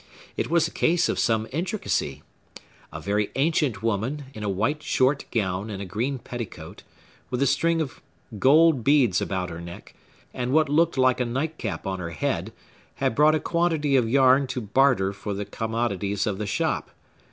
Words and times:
It 0.35 0.49
was 0.49 0.67
a 0.67 0.71
case 0.71 1.09
of 1.09 1.19
some 1.19 1.45
intricacy. 1.51 2.23
A 2.91 2.99
very 2.99 3.29
ancient 3.35 3.83
woman, 3.83 4.23
in 4.33 4.41
a 4.41 4.49
white 4.49 4.81
short 4.81 5.25
gown 5.29 5.69
and 5.69 5.79
a 5.79 5.85
green 5.85 6.17
petticoat, 6.17 6.81
with 7.29 7.39
a 7.39 7.45
string 7.45 7.79
of 7.81 8.01
gold 8.39 8.83
beads 8.83 9.21
about 9.21 9.51
her 9.51 9.61
neck, 9.61 9.93
and 10.33 10.53
what 10.53 10.69
looked 10.69 10.97
like 10.97 11.19
a 11.19 11.25
nightcap 11.25 11.85
on 11.85 11.99
her 11.99 12.09
head, 12.09 12.51
had 12.95 13.13
brought 13.13 13.35
a 13.35 13.39
quantity 13.39 13.95
of 13.95 14.09
yarn 14.09 14.47
to 14.47 14.59
barter 14.61 15.13
for 15.13 15.35
the 15.35 15.45
commodities 15.45 16.25
of 16.25 16.39
the 16.39 16.47
shop. 16.47 16.89